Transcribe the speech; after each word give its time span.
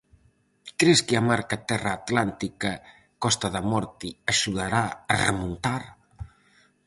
Cres 0.79 0.99
que 1.07 1.15
a 1.17 1.25
marca 1.31 1.57
terra 1.69 1.91
atlántica- 1.99 2.71
Costa 3.23 3.47
da 3.55 3.61
Morte 3.71 4.07
axudará 4.33 4.83
a 5.11 5.13
remontar? 5.27 5.83